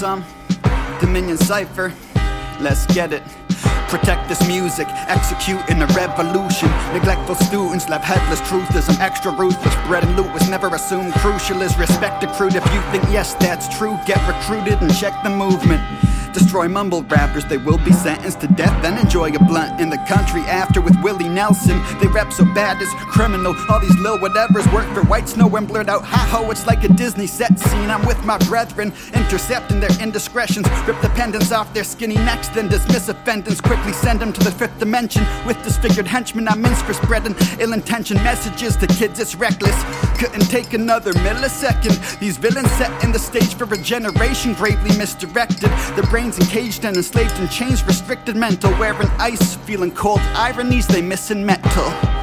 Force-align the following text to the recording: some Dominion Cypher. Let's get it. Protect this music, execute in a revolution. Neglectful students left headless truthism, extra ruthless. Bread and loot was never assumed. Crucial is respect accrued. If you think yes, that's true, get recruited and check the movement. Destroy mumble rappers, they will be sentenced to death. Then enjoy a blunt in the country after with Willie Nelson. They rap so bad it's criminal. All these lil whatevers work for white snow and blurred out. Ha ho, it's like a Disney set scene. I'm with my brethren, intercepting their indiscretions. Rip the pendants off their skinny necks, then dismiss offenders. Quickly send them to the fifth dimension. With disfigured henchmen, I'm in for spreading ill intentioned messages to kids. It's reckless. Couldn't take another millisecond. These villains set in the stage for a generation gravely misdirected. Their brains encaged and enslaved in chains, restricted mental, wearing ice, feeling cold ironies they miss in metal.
some 0.00 0.24
Dominion 1.00 1.36
Cypher. 1.36 1.92
Let's 2.60 2.86
get 2.86 3.12
it. 3.12 3.22
Protect 3.88 4.28
this 4.28 4.40
music, 4.46 4.86
execute 5.08 5.60
in 5.68 5.82
a 5.82 5.86
revolution. 5.88 6.68
Neglectful 6.92 7.34
students 7.34 7.88
left 7.88 8.04
headless 8.04 8.40
truthism, 8.42 8.98
extra 9.00 9.32
ruthless. 9.32 9.74
Bread 9.86 10.04
and 10.04 10.16
loot 10.16 10.32
was 10.32 10.48
never 10.48 10.68
assumed. 10.68 11.12
Crucial 11.14 11.60
is 11.60 11.76
respect 11.76 12.22
accrued. 12.22 12.54
If 12.54 12.64
you 12.72 12.80
think 12.92 13.04
yes, 13.12 13.34
that's 13.34 13.68
true, 13.76 13.98
get 14.06 14.20
recruited 14.26 14.80
and 14.80 14.94
check 14.94 15.14
the 15.22 15.30
movement. 15.30 15.82
Destroy 16.50 16.66
mumble 16.66 17.04
rappers, 17.04 17.44
they 17.44 17.58
will 17.58 17.78
be 17.78 17.92
sentenced 17.92 18.40
to 18.40 18.48
death. 18.48 18.82
Then 18.82 18.98
enjoy 18.98 19.32
a 19.32 19.38
blunt 19.38 19.80
in 19.80 19.88
the 19.88 19.98
country 20.08 20.40
after 20.42 20.80
with 20.80 21.00
Willie 21.00 21.28
Nelson. 21.28 21.80
They 22.00 22.08
rap 22.08 22.32
so 22.32 22.44
bad 22.44 22.82
it's 22.82 22.92
criminal. 23.04 23.54
All 23.68 23.78
these 23.78 23.96
lil 24.00 24.18
whatevers 24.18 24.66
work 24.74 24.92
for 24.92 25.02
white 25.02 25.28
snow 25.28 25.54
and 25.54 25.68
blurred 25.68 25.88
out. 25.88 26.02
Ha 26.02 26.28
ho, 26.28 26.50
it's 26.50 26.66
like 26.66 26.82
a 26.82 26.88
Disney 26.88 27.28
set 27.28 27.56
scene. 27.56 27.88
I'm 27.88 28.04
with 28.04 28.24
my 28.24 28.36
brethren, 28.48 28.92
intercepting 29.14 29.78
their 29.78 29.92
indiscretions. 30.02 30.68
Rip 30.88 31.00
the 31.02 31.08
pendants 31.10 31.52
off 31.52 31.72
their 31.72 31.84
skinny 31.84 32.16
necks, 32.16 32.48
then 32.48 32.66
dismiss 32.66 33.08
offenders. 33.08 33.60
Quickly 33.60 33.92
send 33.92 34.18
them 34.18 34.32
to 34.32 34.40
the 34.42 34.50
fifth 34.50 34.76
dimension. 34.80 35.24
With 35.46 35.62
disfigured 35.62 36.08
henchmen, 36.08 36.48
I'm 36.48 36.64
in 36.64 36.74
for 36.74 36.94
spreading 36.94 37.36
ill 37.60 37.74
intentioned 37.74 38.24
messages 38.24 38.74
to 38.78 38.88
kids. 38.88 39.20
It's 39.20 39.36
reckless. 39.36 39.80
Couldn't 40.18 40.50
take 40.50 40.72
another 40.72 41.12
millisecond. 41.12 42.18
These 42.18 42.38
villains 42.38 42.72
set 42.72 43.04
in 43.04 43.12
the 43.12 43.20
stage 43.20 43.54
for 43.54 43.72
a 43.72 43.78
generation 43.78 44.54
gravely 44.54 44.98
misdirected. 44.98 45.70
Their 45.94 46.10
brains 46.10 46.39
encaged 46.40 46.84
and 46.84 46.96
enslaved 46.96 47.38
in 47.38 47.48
chains, 47.48 47.84
restricted 47.84 48.36
mental, 48.36 48.70
wearing 48.78 49.08
ice, 49.18 49.56
feeling 49.66 49.92
cold 49.92 50.20
ironies 50.34 50.86
they 50.86 51.02
miss 51.02 51.30
in 51.30 51.44
metal. 51.44 52.19